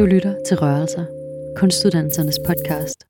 [0.00, 1.04] Du lytter til Rørelser,
[1.56, 3.04] kunstuddannelsernes podcast,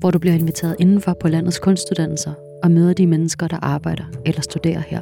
[0.00, 2.32] hvor du bliver inviteret indenfor på landets kunstuddannelser
[2.62, 5.00] og møder de mennesker, der arbejder eller studerer her.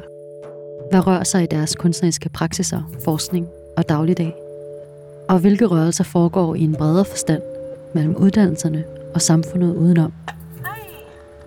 [0.91, 4.35] Hvad rører sig i deres kunstneriske praksiser, forskning og dagligdag?
[5.29, 7.41] Og hvilke rørelser foregår i en bredere forstand
[7.93, 10.13] mellem uddannelserne og samfundet udenom?
[10.65, 10.79] Hej.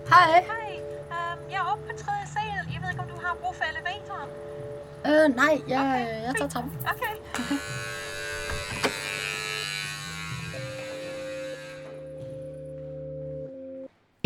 [0.09, 0.41] Hej.
[0.41, 0.79] Hej.
[1.09, 2.73] Um, jeg er oppe på tredje sal.
[2.73, 4.29] Jeg ved ikke, om du har brug for elevatoren.
[5.07, 6.71] Øh, nej, jeg, Okay, jeg tager trappen.
[6.81, 7.13] Okay.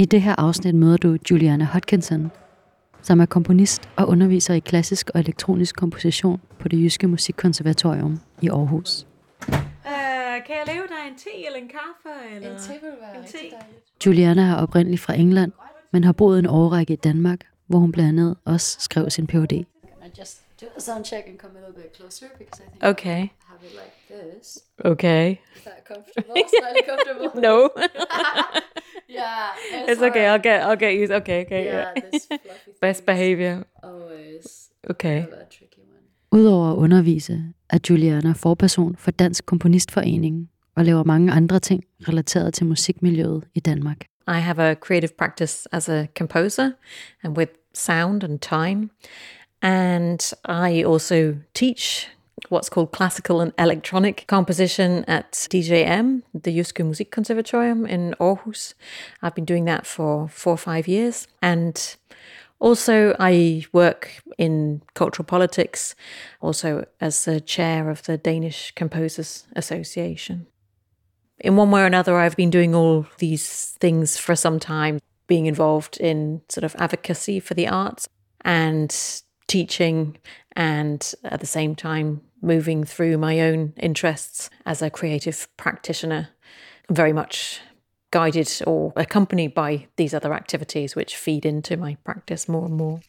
[0.01, 2.31] I det her afsnit møder du Juliana Hodkinson,
[3.01, 8.49] som er komponist og underviser i klassisk og elektronisk komposition på det Jyske Musikkonservatorium i
[8.49, 9.07] Aarhus.
[9.47, 9.53] Uh,
[10.45, 12.35] kan jeg lave dig en te eller en kaffe?
[12.35, 12.51] Eller?
[12.51, 13.55] En te vil være En rigtig te.
[13.55, 14.05] dejligt.
[14.05, 15.51] Juliana er oprindeligt fra England,
[15.91, 19.47] men har boet en årrække i Danmark, hvor hun blandt andet også skrev sin Ph.D.
[19.49, 19.65] Can
[20.05, 22.83] I just do a sound check and come a little bit closer because I think
[22.83, 23.21] Okay.
[23.23, 24.59] I have it like this.
[24.85, 25.31] Okay.
[25.31, 26.33] Is that comfortable?
[26.35, 27.41] Slightly comfortable?
[27.47, 27.69] No.
[29.13, 29.87] yeah.
[29.89, 30.25] It's okay.
[30.27, 31.11] I'll get I'll get used.
[31.11, 31.41] Okay.
[31.45, 31.63] Okay.
[31.65, 32.01] Yeah, Yeah.
[32.11, 32.27] this
[32.81, 33.63] Best behavior.
[33.83, 35.17] Always Okay.
[35.17, 36.35] a a.
[36.35, 42.53] Udover at undervise, er Juliana forperson for Dansk Komponistforening og laver mange andre ting relateret
[42.53, 43.97] til musikmiljøet i Danmark.
[44.27, 46.71] I have a creative practice as a composer
[47.23, 48.89] and with sound and time.
[49.61, 52.09] And I also teach
[52.49, 58.73] what's called classical and electronic composition at DJM, the Jyske Musikkonservatorium in Aarhus.
[59.21, 61.27] I've been doing that for four or five years.
[61.41, 61.95] And
[62.59, 65.95] also, I work in cultural politics,
[66.41, 70.47] also as the chair of the Danish Composers Association
[71.43, 75.47] in one way or another, I've been doing all these things for some time, being
[75.47, 78.07] involved in sort of advocacy for the arts
[78.41, 78.95] and
[79.47, 80.17] teaching,
[80.55, 86.29] and at the same time, moving through my own interests as a creative practitioner,
[86.89, 87.61] very much
[88.11, 92.99] guided or accompanied by these other activities, which feed into my practice more and more.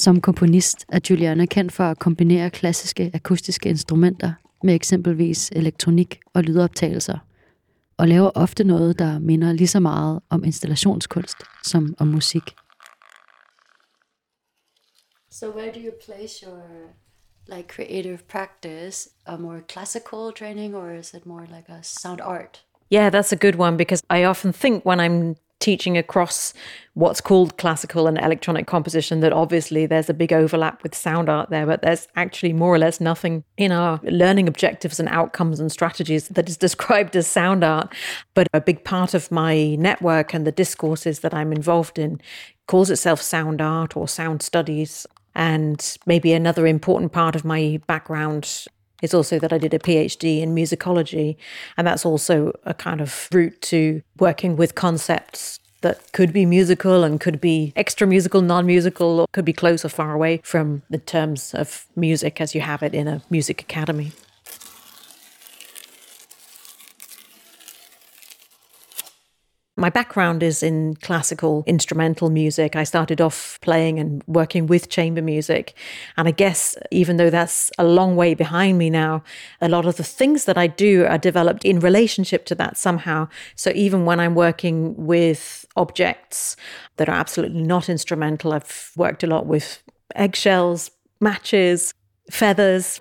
[0.00, 6.42] Som komponist er Juliana kendt for at kombinere klassiske akustiske instrumenter med eksempelvis elektronik og
[6.42, 7.18] lydoptagelser,
[7.96, 12.42] og laver ofte noget, der minder lige så meget om installationskunst som om musik.
[15.30, 16.62] So where do you place your
[17.54, 19.10] like creative practice?
[19.26, 22.64] A more classical training or is it more like a sound art?
[22.92, 26.52] Yeah, that's a good one because I often think when I'm teaching across
[26.94, 31.48] what's called classical and electronic composition that obviously there's a big overlap with sound art
[31.50, 35.70] there, but there's actually more or less nothing in our learning objectives and outcomes and
[35.70, 37.94] strategies that is described as sound art.
[38.34, 42.20] But a big part of my network and the discourses that I'm involved in
[42.66, 45.06] calls itself sound art or sound studies.
[45.34, 48.66] And maybe another important part of my background
[49.02, 51.36] is also that I did a PhD in musicology.
[51.76, 57.04] And that's also a kind of route to working with concepts that could be musical
[57.04, 60.82] and could be extra musical, non musical, or could be close or far away from
[60.90, 64.12] the terms of music as you have it in a music academy.
[69.80, 72.76] My background is in classical instrumental music.
[72.76, 75.74] I started off playing and working with chamber music.
[76.18, 79.22] And I guess even though that's a long way behind me now,
[79.58, 83.28] a lot of the things that I do are developed in relationship to that somehow.
[83.56, 86.56] So even when I'm working with objects
[86.98, 89.82] that are absolutely not instrumental, I've worked a lot with
[90.14, 90.90] eggshells,
[91.22, 91.94] matches,
[92.30, 93.00] feathers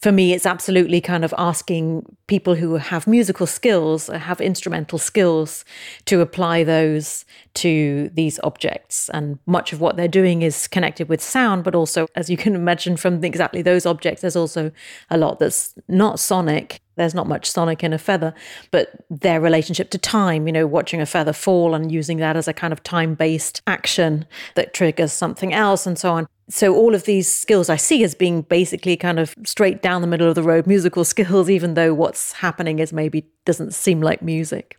[0.00, 4.98] for me, it's absolutely kind of asking people who have musical skills, uh, have instrumental
[4.98, 5.64] skills,
[6.04, 7.24] to apply those
[7.54, 9.08] to these objects.
[9.10, 12.54] And much of what they're doing is connected with sound, but also, as you can
[12.54, 14.70] imagine from exactly those objects, there's also
[15.10, 16.80] a lot that's not sonic.
[16.94, 18.34] There's not much sonic in a feather,
[18.70, 22.48] but their relationship to time, you know, watching a feather fall and using that as
[22.48, 26.26] a kind of time based action that triggers something else and so on.
[26.50, 30.06] So, all of these skills I see as being basically kind of straight down the
[30.06, 34.22] middle of the road musical skills, even though what's happening is maybe doesn't seem like
[34.22, 34.74] music.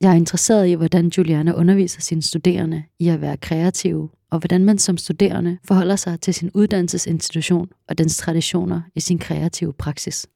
[0.00, 4.64] Jeg er interesseret i, hvordan Juliana underviser sine studerende i at være kreative, og hvordan
[4.64, 10.26] man som studerende forholder sig til sin uddannelsesinstitution og dens traditioner i sin kreative praksis.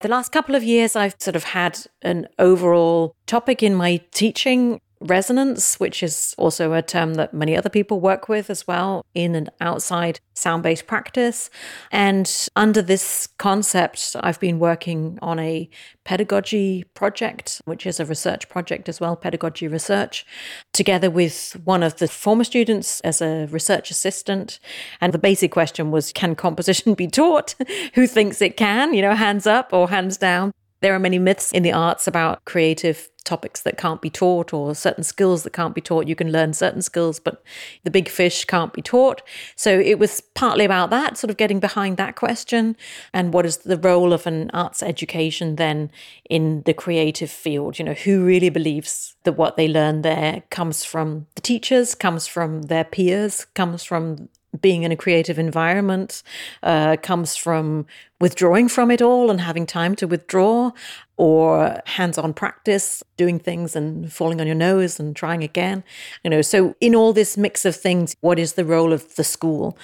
[0.00, 4.80] The last couple of years, I've sort of had an overall topic in my teaching
[5.00, 9.34] resonance, which is also a term that many other people work with as well in
[9.34, 11.50] and outside sound based practice.
[11.90, 15.68] And under this concept, I've been working on a
[16.04, 20.24] pedagogy project, which is a research project as well, pedagogy research,
[20.72, 24.58] together with one of the former students as a research assistant.
[25.00, 27.54] And the basic question was can composition be taught?
[27.94, 28.94] Who thinks it can?
[28.94, 30.52] You know, hands up or hands down.
[30.80, 34.74] There are many myths in the arts about creative topics that can't be taught or
[34.74, 36.08] certain skills that can't be taught.
[36.08, 37.42] You can learn certain skills, but
[37.84, 39.22] the big fish can't be taught.
[39.54, 42.76] So it was partly about that, sort of getting behind that question
[43.12, 45.90] and what is the role of an arts education then
[46.28, 47.78] in the creative field?
[47.78, 52.26] You know, who really believes that what they learn there comes from the teachers, comes
[52.26, 54.28] from their peers, comes from
[54.60, 56.22] being in a creative environment
[56.62, 57.86] uh, comes from
[58.20, 60.70] withdrawing from it all and having time to withdraw,
[61.16, 65.84] or hands on practice, doing things and falling on your nose and trying again.
[66.24, 69.24] You know, so in all this mix of things, what is the role of the
[69.24, 69.76] school?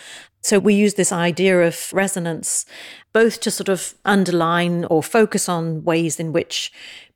[0.43, 2.67] So we use this idea of resonance
[3.15, 6.71] both to sort of underline or focus on ways in which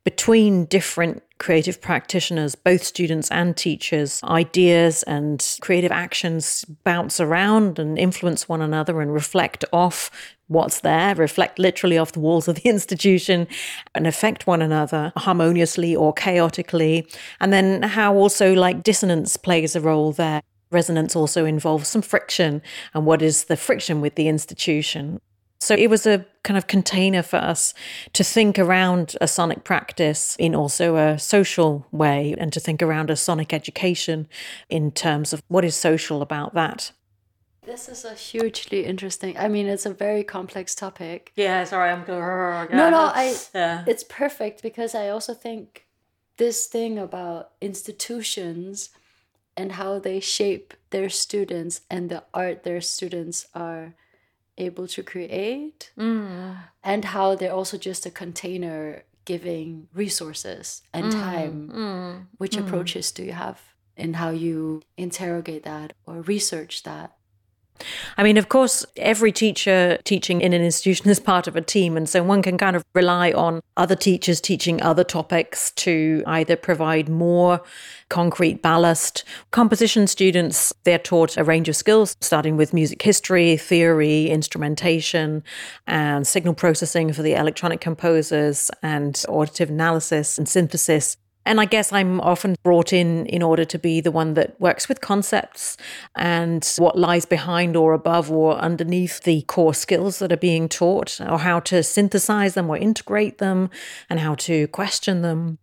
[0.04, 7.98] between different creative practitioners, both students and teachers, ideas and creative actions bounce around and
[7.98, 10.10] influence one another and reflect off
[10.48, 13.46] what's there, reflect literally off the walls of the institution
[13.94, 17.06] and affect one another harmoniously or chaotically.
[17.40, 20.42] And then how also like dissonance plays a role there.
[20.70, 22.60] Resonance also involves some friction.
[22.92, 25.20] And what is the friction with the institution?
[25.60, 27.75] So it was a kind of container for us
[28.12, 33.10] to think around a sonic practice in also a social way and to think around
[33.10, 34.28] a sonic education
[34.69, 36.93] in terms of what is social about that.
[37.66, 39.37] This is a hugely interesting.
[39.37, 41.32] I mean, it's a very complex topic.
[41.37, 42.69] Yeah, sorry, I'm going.
[42.70, 43.37] No, no, I.
[43.55, 43.84] Yeah.
[43.87, 45.84] It's perfect because I also think
[46.38, 48.88] this thing about institutions
[49.55, 53.94] and how they shape their students and the art their students are
[54.58, 56.56] able to create mm.
[56.82, 61.12] and how they're also just a container giving resources and mm.
[61.12, 62.26] time mm.
[62.38, 62.60] which mm.
[62.60, 63.60] approaches do you have
[63.96, 67.18] in how you interrogate that or research that
[68.16, 71.96] I mean, of course, every teacher teaching in an institution is part of a team.
[71.96, 76.56] And so one can kind of rely on other teachers teaching other topics to either
[76.56, 77.60] provide more
[78.08, 79.25] concrete ballast.
[79.50, 85.42] Composition students, they're taught a range of skills, starting with music history, theory, instrumentation,
[85.86, 91.16] and signal processing for the electronic composers, and auditive analysis and synthesis.
[91.48, 94.86] And I guess I'm often brought in in order to be the one that works
[94.86, 95.78] with concepts
[96.14, 101.18] and what lies behind or above or underneath the core skills that are being taught,
[101.22, 103.70] or how to synthesize them or integrate them,
[104.10, 105.58] and how to question them.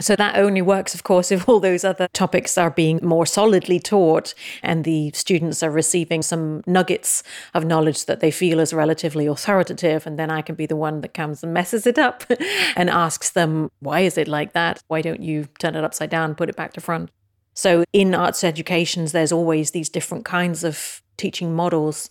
[0.00, 3.80] So that only works, of course, if all those other topics are being more solidly
[3.80, 7.22] taught and the students are receiving some nuggets
[7.54, 10.06] of knowledge that they feel is relatively authoritative.
[10.06, 12.24] And then I can be the one that comes and messes it up
[12.76, 14.82] and asks them, why is it like that?
[14.88, 17.10] Why don't you turn it upside down, put it back to front?
[17.54, 22.08] So in arts educations, there's always these different kinds of teaching models.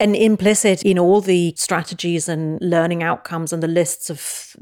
[0.00, 4.20] And implicit in all the strategies and learning outcomes and the lists of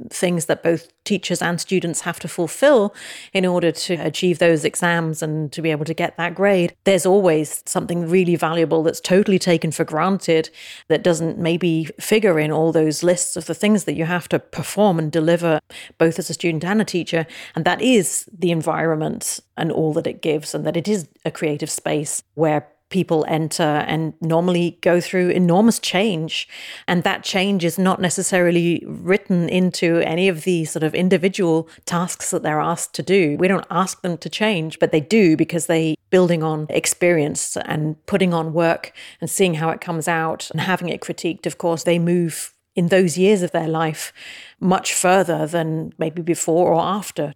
[0.08, 2.94] things that both teachers and students have to fulfill
[3.34, 7.04] in order to achieve those exams and to be able to get that grade, there's
[7.04, 10.48] always something really valuable that's totally taken for granted
[10.88, 14.38] that doesn't maybe figure in all those lists of the things that you have to
[14.38, 15.60] perform and deliver
[15.98, 17.26] both as a student and a teacher.
[17.54, 21.30] And that is the environment and all that it gives, and that it is a
[21.30, 26.48] creative space where people enter and normally go through enormous change.
[26.88, 32.30] And that change is not necessarily written into any of the sort of individual tasks
[32.30, 33.36] that they're asked to do.
[33.38, 37.82] We don't ask them to change, but they do because they building on experience and
[38.06, 41.44] putting on work and seeing how it comes out and having it critiqued.
[41.44, 44.10] Of course, they move in those years of their life
[44.58, 47.34] much further than maybe before or after.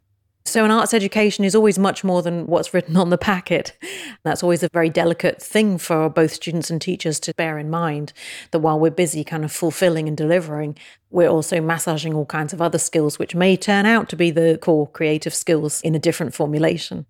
[0.51, 3.79] So, an arts education is always much more than what's written on the packet.
[4.25, 8.13] That's always a very delicate thing for both students and teachers to bear in mind
[8.51, 10.77] that while we're busy kind of fulfilling and delivering,
[11.09, 14.59] we're also massaging all kinds of other skills, which may turn out to be the
[14.61, 17.07] core creative skills in a different formulation.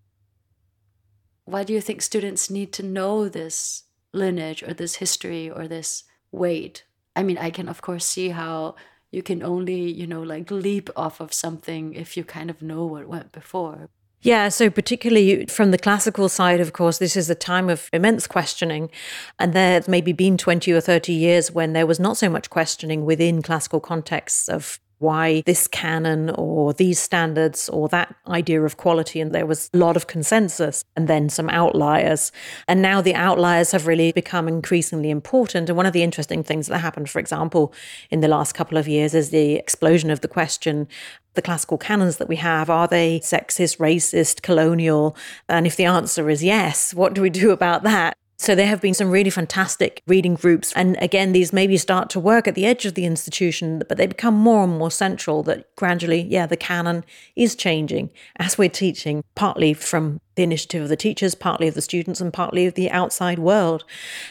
[1.47, 6.05] Why do you think students need to know this lineage or this history or this
[6.31, 6.85] weight?
[7.17, 8.75] I mean, I can, of course, see how
[9.11, 12.85] you can only you know like leap off of something if you kind of know
[12.85, 13.89] what went before
[14.23, 18.27] yeah, so particularly from the classical side, of course, this is a time of immense
[18.27, 18.91] questioning.
[19.39, 23.07] And there's maybe been 20 or 30 years when there was not so much questioning
[23.07, 29.21] within classical contexts of why this canon or these standards or that idea of quality.
[29.21, 32.31] And there was a lot of consensus and then some outliers.
[32.69, 35.69] And now the outliers have really become increasingly important.
[35.69, 37.73] And one of the interesting things that happened, for example,
[38.11, 40.87] in the last couple of years is the explosion of the question
[41.35, 45.17] the classical canons that we have are they sexist, racist, colonial?
[45.49, 48.17] And if the answer is yes, what do we do about that?
[48.41, 50.73] So there have been some really fantastic reading groups.
[50.73, 54.07] And again, these maybe start to work at the edge of the institution, but they
[54.07, 57.05] become more and more central that gradually, yeah, the canon
[57.37, 61.83] is changing as we're teaching, partly from the initiative of the teachers, partly of the
[61.83, 63.85] students, and partly of the outside world.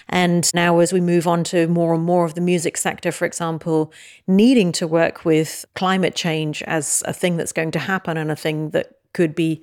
[0.07, 3.25] And now, as we move on to more and more of the music sector, for
[3.25, 3.93] example,
[4.25, 8.35] needing to work with climate change as a thing that's going to happen and a
[8.35, 9.61] thing that could be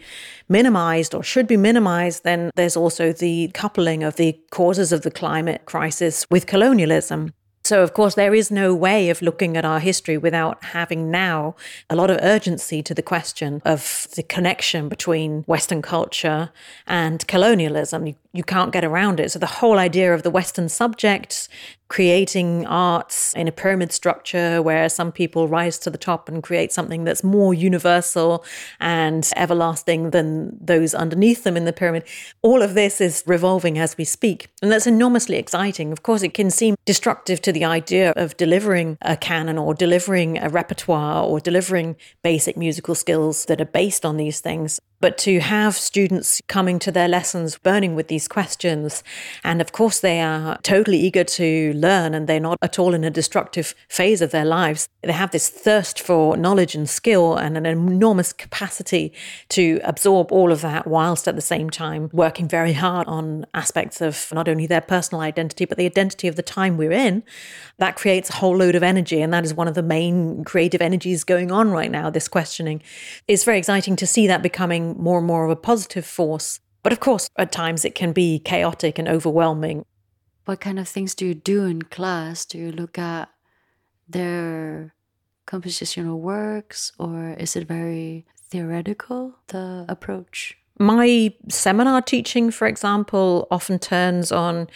[0.48, 5.10] minimized or should be minimized, then there's also the coupling of the causes of the
[5.10, 7.32] climate crisis with colonialism.
[7.66, 11.56] So, of course, there is no way of looking at our history without having now
[11.90, 16.50] a lot of urgency to the question of the connection between Western culture
[16.86, 18.06] and colonialism.
[18.06, 19.32] You, you can't get around it.
[19.32, 21.48] So, the whole idea of the Western subject
[21.88, 26.72] creating arts in a pyramid structure where some people rise to the top and create
[26.72, 28.44] something that's more universal
[28.80, 32.02] and everlasting than those underneath them in the pyramid.
[32.42, 34.48] All of this is revolving as we speak.
[34.62, 35.92] And that's enormously exciting.
[35.92, 40.38] Of course, it can seem destructive to the idea of delivering a canon or delivering
[40.38, 44.80] a repertoire or delivering basic musical skills that are based on these things.
[45.00, 49.02] But to have students coming to their lessons burning with these questions,
[49.44, 53.04] and of course they are totally eager to learn and they're not at all in
[53.04, 54.88] a destructive phase of their lives.
[55.02, 59.12] They have this thirst for knowledge and skill and an enormous capacity
[59.50, 64.00] to absorb all of that whilst at the same time working very hard on aspects
[64.00, 67.22] of not only their personal identity, but the identity of the time we're in.
[67.78, 69.20] That creates a whole load of energy.
[69.20, 72.82] And that is one of the main creative energies going on right now, this questioning.
[73.28, 74.42] It's very exciting to see that
[74.86, 76.60] becoming more and more of a positive force.
[76.82, 79.84] But of course, at times it can be chaotic and overwhelming.
[80.44, 82.46] What kind of things do you do in class?
[82.46, 83.28] Do you look at
[84.08, 84.94] their
[85.46, 90.56] compositional works or is it very theoretical, the approach?
[90.78, 94.68] My seminar teaching, for example, often turns on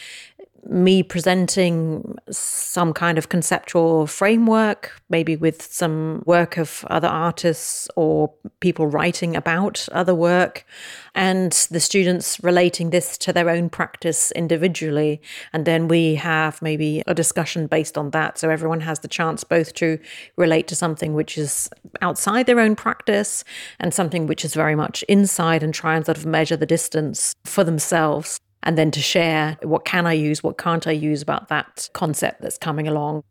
[0.69, 8.33] me presenting some kind of conceptual framework, maybe with some work of other artists or
[8.61, 10.65] people writing about other work,
[11.15, 15.21] and the students relating this to their own practice individually.
[15.53, 18.39] And then we have maybe a discussion based on that.
[18.39, 19.99] So everyone has the chance both to
[20.37, 21.69] relate to something which is
[22.01, 23.45] outside their own practice
[23.79, 27.35] and something which is very much inside and try and sort of measure the distance
[27.45, 31.49] for themselves and then to share what can I use, what can't I use about
[31.49, 33.23] that concept that's coming along.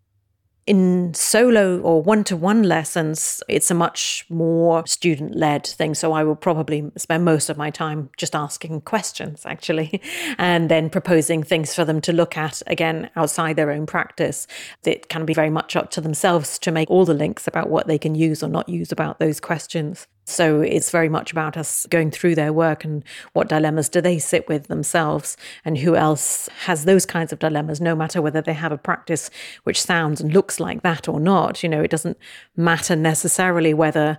[0.65, 5.95] In solo or one to one lessons, it's a much more student led thing.
[5.95, 9.99] So I will probably spend most of my time just asking questions, actually,
[10.37, 14.45] and then proposing things for them to look at again outside their own practice.
[14.85, 17.87] It can be very much up to themselves to make all the links about what
[17.87, 20.07] they can use or not use about those questions.
[20.29, 24.19] So it's very much about us going through their work and what dilemmas do they
[24.19, 28.53] sit with themselves and who else has those kinds of dilemmas, no matter whether they
[28.53, 29.29] have a practice
[29.63, 31.63] which sounds and looks like that or not.
[31.63, 32.17] You know, it doesn't
[32.55, 34.17] matter necessarily whether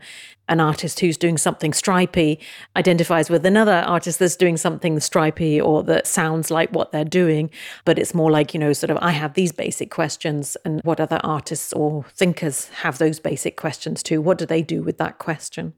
[0.49, 2.41] an artist who's doing something stripy
[2.75, 7.51] identifies with another artist that's doing something stripy or that sounds like what they're doing.
[7.85, 10.99] But it's more like, you know, sort of, I have these basic questions, and what
[10.99, 14.21] other artists or thinkers have those basic questions too?
[14.21, 15.75] What do they do with that question?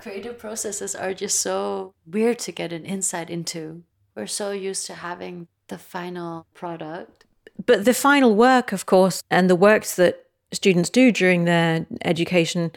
[0.00, 3.82] Creative processes are just so weird to get an insight into.
[4.14, 7.24] We're so used to having the final product.
[7.64, 12.72] But the final work, of course, and the works that students do during their education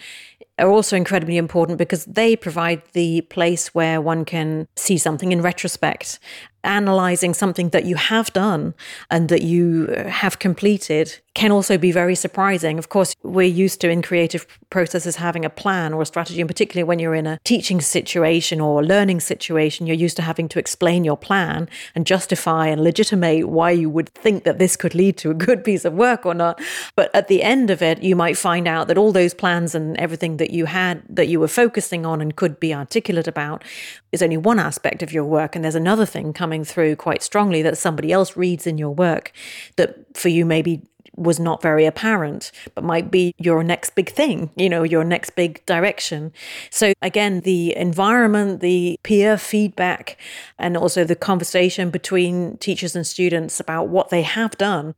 [0.60, 5.42] are also incredibly important because they provide the place where one can see something in
[5.42, 6.20] retrospect
[6.64, 8.74] analyzing something that you have done
[9.12, 12.78] and that you uh, have completed can also be very surprising.
[12.78, 16.48] Of course, we're used to in creative processes having a plan or a strategy, and
[16.48, 20.48] particularly when you're in a teaching situation or a learning situation, you're used to having
[20.50, 24.94] to explain your plan and justify and legitimate why you would think that this could
[24.94, 26.62] lead to a good piece of work or not.
[26.96, 29.98] But at the end of it, you might find out that all those plans and
[29.98, 33.64] everything that you had that you were focusing on and could be articulate about
[34.12, 37.62] is only one aspect of your work, and there's another thing coming through quite strongly
[37.62, 39.32] that somebody else reads in your work
[39.76, 40.82] that for you maybe
[41.16, 45.32] was not very apparent, but might be your next big thing, you know, your next
[45.32, 46.32] big direction.
[46.72, 50.18] So, again, the environment, the peer feedback,
[50.58, 54.96] and also the conversation between teachers and students about what they have done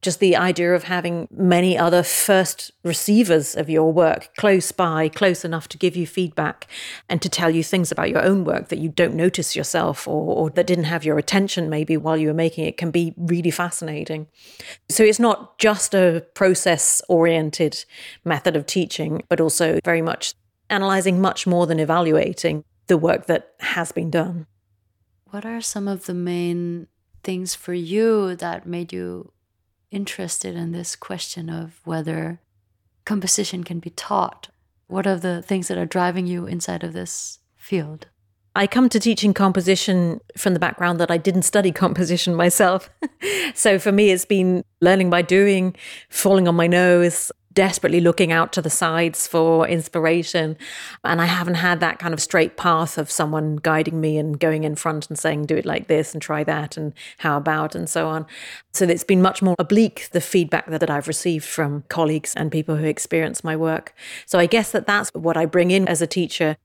[0.00, 5.44] just the idea of having many other first receivers of your work close by, close
[5.44, 6.68] enough to give you feedback
[7.08, 10.36] and to tell you things about your own work that you don't notice yourself or,
[10.36, 13.50] or that didn't have your attention maybe while you were making it can be really
[13.50, 14.28] fascinating.
[14.88, 17.84] So it's not just a process oriented
[18.24, 20.34] method of teaching, but also very much
[20.70, 24.46] analyzing much more than evaluating the work that has been done.
[25.30, 26.86] What are some of the main
[27.22, 29.32] things for you that made you
[29.90, 32.40] interested in this question of whether
[33.04, 34.48] composition can be taught?
[34.86, 38.06] What are the things that are driving you inside of this field?
[38.56, 42.90] I come to teaching composition from the background that I didn't study composition myself.
[43.54, 45.76] so for me, it's been learning by doing,
[46.08, 50.56] falling on my nose, desperately looking out to the sides for inspiration.
[51.02, 54.62] And I haven't had that kind of straight path of someone guiding me and going
[54.62, 57.90] in front and saying, do it like this and try that and how about and
[57.90, 58.26] so on.
[58.74, 62.52] So it's been much more oblique, the feedback that that I've received from colleagues and
[62.52, 63.92] people who experience my work.
[64.24, 66.56] So I guess that that's what I bring in as a teacher.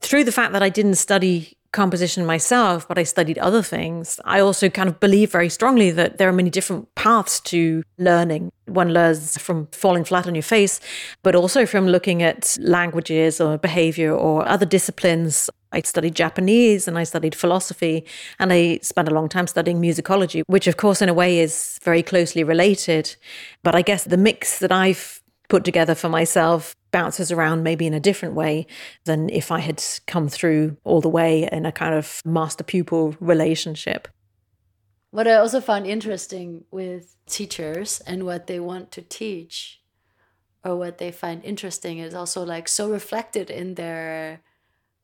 [0.00, 4.40] Through the fact that I didn't study composition myself, but I studied other things, I
[4.40, 8.50] also kind of believe very strongly that there are many different paths to learning.
[8.66, 10.80] One learns from falling flat on your face,
[11.22, 15.50] but also from looking at languages or behavior or other disciplines.
[15.70, 18.06] I studied Japanese and I studied philosophy,
[18.38, 21.78] and I spent a long time studying musicology, which, of course, in a way is
[21.82, 23.16] very closely related.
[23.62, 25.17] But I guess the mix that I've
[25.48, 28.66] put together for myself bounces around maybe in a different way
[29.04, 33.14] than if I had come through all the way in a kind of master pupil
[33.20, 34.08] relationship.
[35.10, 39.80] What I also find interesting with teachers and what they want to teach
[40.64, 44.40] or what they find interesting is also like so reflected in their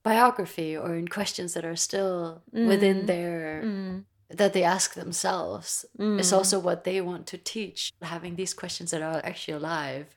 [0.02, 2.68] biography or in questions that are still mm.
[2.68, 4.04] within their mm.
[4.28, 6.20] that they ask themselves mm.
[6.20, 10.14] is also what they want to teach having these questions that are actually alive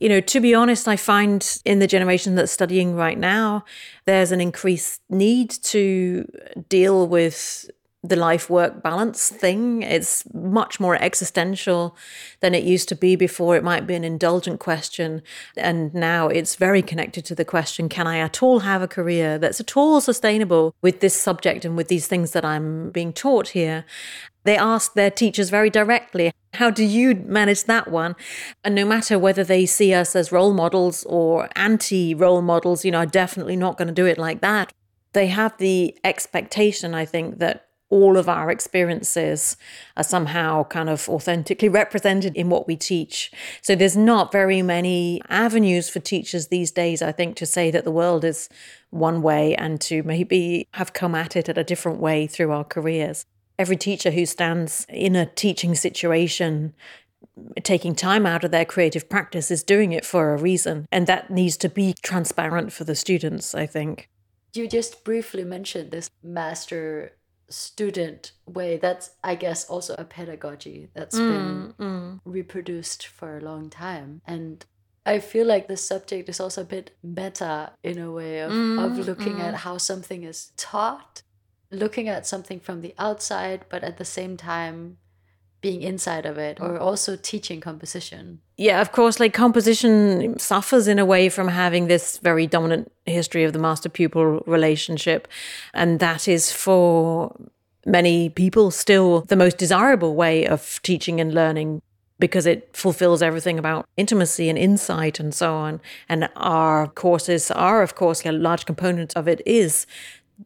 [0.00, 3.64] you know, to be honest, I find in the generation that's studying right now,
[4.04, 6.30] there's an increased need to
[6.68, 7.70] deal with
[8.04, 9.82] the life work balance thing.
[9.82, 11.96] It's much more existential
[12.40, 13.56] than it used to be before.
[13.56, 15.20] It might be an indulgent question.
[15.56, 19.36] And now it's very connected to the question can I at all have a career
[19.36, 23.48] that's at all sustainable with this subject and with these things that I'm being taught
[23.48, 23.84] here?
[24.44, 28.16] They ask their teachers very directly, How do you manage that one?
[28.64, 32.90] And no matter whether they see us as role models or anti role models, you
[32.90, 34.72] know, I'm definitely not going to do it like that.
[35.12, 39.56] They have the expectation, I think, that all of our experiences
[39.96, 43.30] are somehow kind of authentically represented in what we teach.
[43.62, 47.84] So there's not very many avenues for teachers these days, I think, to say that
[47.84, 48.48] the world is
[48.90, 52.64] one way and to maybe have come at it at a different way through our
[52.64, 53.24] careers.
[53.58, 56.74] Every teacher who stands in a teaching situation
[57.62, 60.86] taking time out of their creative practice is doing it for a reason.
[60.90, 64.08] And that needs to be transparent for the students, I think.
[64.54, 67.12] You just briefly mentioned this master
[67.50, 72.20] student way that's i guess also a pedagogy that's mm, been mm.
[72.26, 74.66] reproduced for a long time and
[75.06, 78.84] i feel like the subject is also a bit meta in a way of, mm,
[78.84, 79.40] of looking mm.
[79.40, 81.22] at how something is taught
[81.70, 84.96] looking at something from the outside but at the same time
[85.60, 86.80] being inside of it or mm.
[86.80, 88.40] also teaching composition.
[88.56, 93.44] Yeah of course like composition suffers in a way from having this very dominant history
[93.44, 95.28] of the master pupil relationship
[95.74, 97.34] and that is for
[97.84, 101.82] many people still the most desirable way of teaching and learning
[102.18, 105.80] because it fulfills everything about intimacy and insight and so on.
[106.08, 109.86] And our courses are of course a large component of it is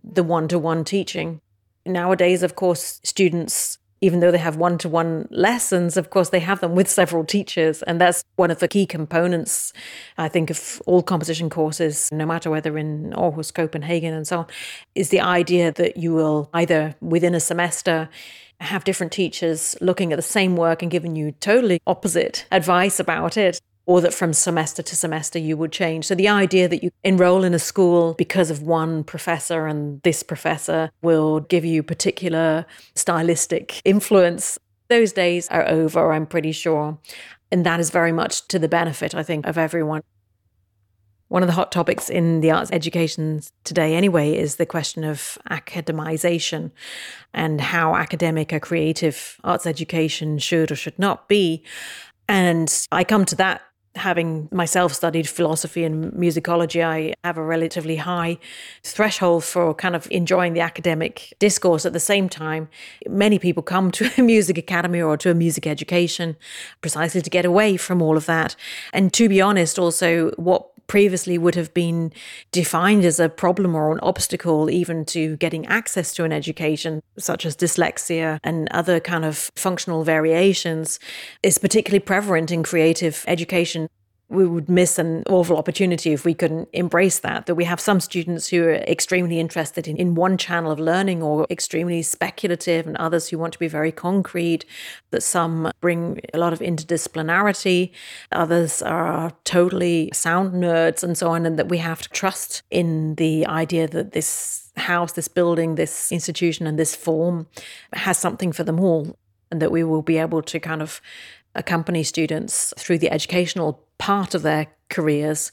[0.03, 1.41] the one-to-one teaching
[1.85, 6.41] nowadays of course students even though they have one to one lessons, of course, they
[6.41, 7.83] have them with several teachers.
[7.85, 9.73] And that's one of the key components,
[10.19, 14.47] I think, of all composition courses, no matter whether in Aarhus, Copenhagen, and so on,
[14.97, 18.09] is the idea that you will either within a semester
[18.61, 23.37] have different teachers looking at the same work and giving you totally opposite advice about
[23.37, 26.07] it or that from semester to semester you would change.
[26.07, 30.23] So the idea that you enroll in a school because of one professor and this
[30.23, 32.65] professor will give you particular
[32.95, 36.99] stylistic influence, those days are over, I'm pretty sure.
[37.51, 40.03] And that is very much to the benefit, I think, of everyone.
[41.29, 45.39] One of the hot topics in the arts education today, anyway, is the question of
[45.51, 46.73] academization
[47.33, 51.65] and how academic a creative arts education should or should not be.
[52.29, 53.63] And I come to that
[53.95, 58.39] having myself studied philosophy and musicology, I have a relatively high
[58.83, 61.85] threshold for kind of enjoying the academic discourse.
[61.85, 62.69] At the same time,
[63.07, 66.37] many people come to a music academy or to a music education
[66.81, 68.57] precisely to get away from all of that.
[68.93, 72.13] And to be honest, also, what previously would have been
[72.51, 77.47] defined as a problem or an obstacle even to getting access to an education such
[77.47, 80.99] as dyslexia and other kind of functional variations
[81.43, 83.89] is particularly prevalent in creative education
[84.33, 87.47] we would miss an awful opportunity if we couldn't embrace that.
[87.47, 91.23] That we have some students who are extremely interested in, in one channel of learning
[91.23, 94.65] or extremely speculative, and others who want to be very concrete.
[95.11, 97.91] That some bring a lot of interdisciplinarity,
[98.33, 101.47] others are totally sound nerds, and so on.
[101.47, 106.11] And that we have to trust in the idea that this house, this building, this
[106.11, 107.47] institution, and this form
[107.93, 109.19] has something for them all,
[109.51, 111.03] and that we will be able to kind of
[111.55, 115.53] accompany students through the educational part of their careers.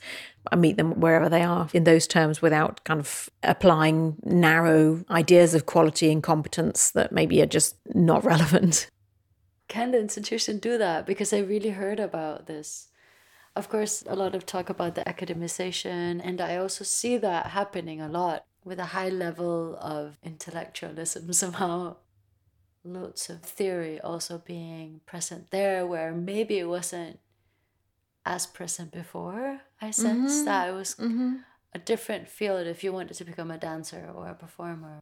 [0.51, 5.53] I meet them wherever they are in those terms without kind of applying narrow ideas
[5.53, 8.89] of quality and competence that maybe are just not relevant.
[9.67, 11.05] Can the institution do that?
[11.05, 12.87] Because I really heard about this.
[13.55, 17.99] Of course, a lot of talk about the academization, and I also see that happening
[17.99, 21.97] a lot with a high level of intellectualism somehow
[22.83, 27.19] loads of theory also being present there where maybe it wasn't
[28.25, 30.45] as present before i sensed mm-hmm.
[30.45, 31.35] that it was mm-hmm.
[31.73, 34.99] a different field if you wanted to become a dancer or a performer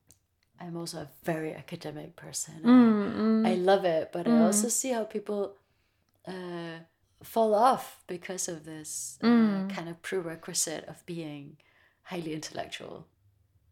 [0.60, 3.46] i'm also a very academic person mm-hmm.
[3.46, 4.42] I, love it but i mm.
[4.42, 5.56] also see how people
[6.28, 6.80] uh,
[7.24, 9.70] fall off because of this uh, mm.
[9.70, 11.58] kind of prerequisite of being
[12.04, 13.08] highly intellectual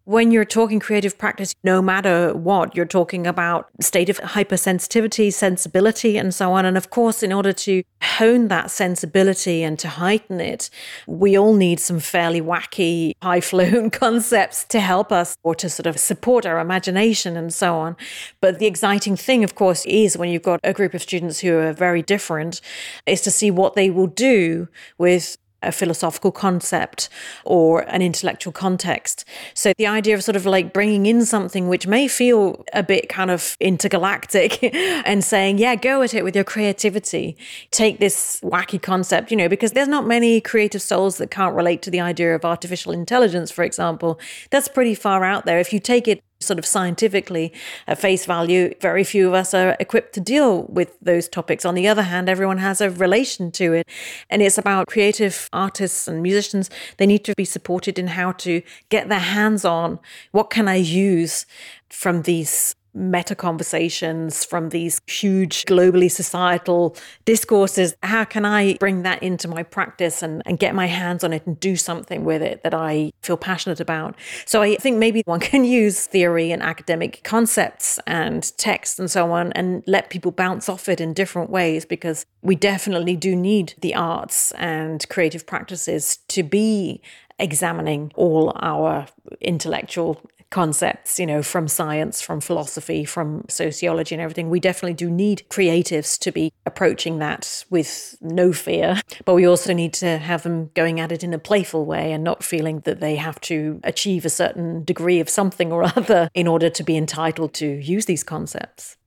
[0.05, 6.15] when you're talking creative practice, no matter what, you're talking about state of hypersensitivity, sensibility,
[6.17, 6.63] and so on.
[6.63, 10.69] And of course, in order to hone that sensibility and to heighten it,
[11.07, 15.87] we all need some fairly wacky, high flown concepts to help us or to sort
[15.87, 17.97] of support our imagination and so on.
[18.41, 21.57] But the exciting thing, of course, is when you've got a group of students who
[21.57, 22.61] are very different,
[23.07, 24.67] is to see what they will do
[24.99, 27.09] with a philosophical concept
[27.43, 29.25] or an intellectual context.
[29.53, 33.09] So the idea of sort of like bringing in something which may feel a bit
[33.09, 37.37] kind of intergalactic and saying, yeah, go at it with your creativity.
[37.71, 41.81] Take this wacky concept, you know, because there's not many creative souls that can't relate
[41.83, 44.19] to the idea of artificial intelligence, for example.
[44.51, 45.59] That's pretty far out there.
[45.59, 47.53] If you take it sort of scientifically
[47.87, 51.65] at face value, very few of us are equipped to deal with those topics.
[51.65, 53.87] On the other hand, everyone has a relation to it.
[54.29, 56.69] And it's about creative artists and musicians.
[56.97, 59.99] They need to be supported in how to get their hands on
[60.31, 61.45] what can I use
[61.89, 67.95] from these meta conversations from these huge globally societal discourses.
[68.01, 71.45] How can i bring that into my practice and, and get my hands on it
[71.45, 74.15] and do something with it that i feel passionate about?
[74.45, 79.31] So i think maybe one can use theory and academic concepts and text and so
[79.31, 83.73] on and let people bounce off it in different ways because we definitely do need
[83.81, 87.01] the arts and creative practices to be
[87.39, 89.05] examining all our
[89.41, 94.49] intellectual concepts, you know, from science, from philosophy, from sociology and everything.
[94.49, 99.73] We definitely do need creatives to be approaching that with no fear, but we also
[99.73, 102.99] need to have them going at it in a playful way and not feeling that
[102.99, 106.95] they have to achieve a certain degree of something or other in order to be
[106.95, 108.97] entitled to use these concepts.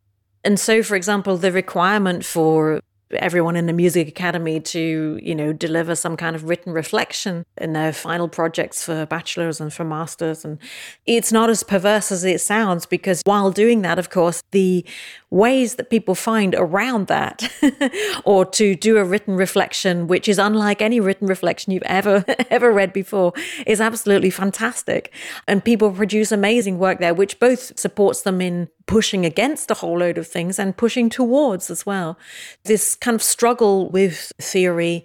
[0.44, 2.80] And so, for example, the requirement for
[3.12, 7.72] everyone in the music academy to you know deliver some kind of written reflection in
[7.72, 10.44] their final projects for bachelors and for masters.
[10.44, 10.58] And
[11.06, 14.84] it's not as perverse as it sounds because while doing that of course the
[15.30, 17.50] ways that people find around that
[18.24, 22.72] or to do a written reflection which is unlike any written reflection you've ever ever
[22.72, 23.32] read before
[23.66, 25.12] is absolutely fantastic.
[25.46, 29.98] And people produce amazing work there which both supports them in pushing against a whole
[29.98, 32.18] load of things and pushing towards as well.
[32.64, 35.04] This kind of struggle with theory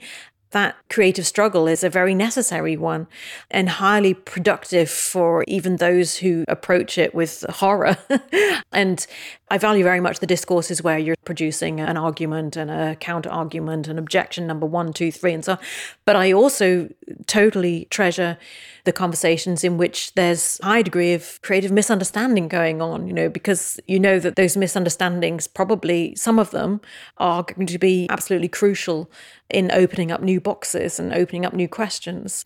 [0.53, 3.07] that creative struggle is a very necessary one
[3.51, 7.97] and highly productive for even those who approach it with horror.
[8.71, 9.05] and
[9.49, 13.87] I value very much the discourses where you're producing an argument and a counter argument
[13.87, 15.59] and objection number one, two, three, and so on.
[16.05, 16.89] But I also
[17.27, 18.37] totally treasure
[18.85, 23.29] the conversations in which there's a high degree of creative misunderstanding going on, you know,
[23.29, 26.81] because you know that those misunderstandings, probably some of them,
[27.17, 29.09] are going to be absolutely crucial
[29.49, 32.43] in opening up new boxes and opening up new questions.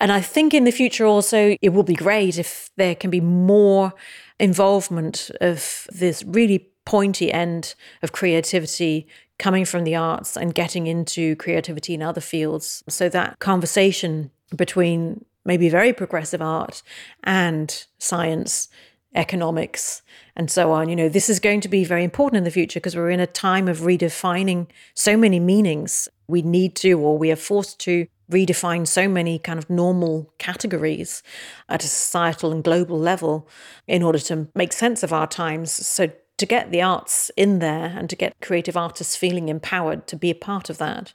[0.00, 3.20] And I think in the future also, it will be great if there can be
[3.20, 3.92] more
[4.38, 9.06] involvement of this really pointy end of creativity
[9.38, 12.82] coming from the arts and getting into creativity in other fields.
[12.88, 16.82] So that conversation between maybe very progressive art
[17.24, 18.68] and science,
[19.14, 20.02] economics,
[20.36, 20.88] and so on.
[20.88, 23.20] You know, this is going to be very important in the future because we're in
[23.20, 26.08] a time of redefining so many meanings.
[26.28, 31.22] We need to, or we are forced to, redefine so many kind of normal categories
[31.68, 33.48] at a societal and global level
[33.86, 35.70] in order to make sense of our times.
[35.70, 36.10] So,
[36.42, 40.28] to get the arts in there and to get creative artists feeling empowered to be
[40.30, 41.14] a part of that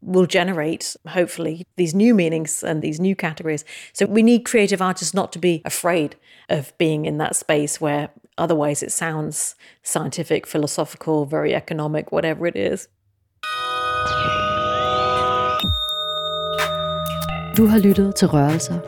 [0.00, 3.64] will generate, hopefully, these new meanings and these new categories.
[3.92, 6.14] So, we need creative artists not to be afraid
[6.48, 12.56] of being in that space where otherwise it sounds scientific, philosophical, very economic, whatever it
[12.56, 12.88] is.
[17.56, 18.78] Du har lyttet til Rørelser,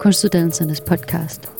[0.00, 1.57] Kunstuddannelsernes podcast,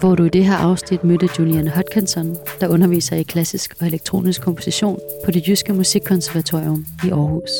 [0.00, 4.42] hvor du i det her afsnit mødte Julian Hodkinson, der underviser i klassisk og elektronisk
[4.42, 7.50] komposition på det Jyske Musikkonservatorium i Aarhus.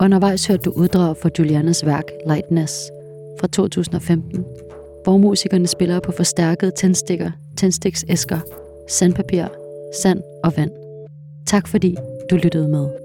[0.00, 2.90] Undervejs hørte du uddrag fra Julianes værk Lightness
[3.40, 4.44] fra 2015,
[5.04, 8.38] hvor musikerne spiller på forstærkede tændstikker, tændstiksæsker,
[8.88, 9.46] sandpapir,
[10.02, 10.70] sand og vand.
[11.46, 11.96] Tak fordi
[12.30, 13.01] du lyttede med.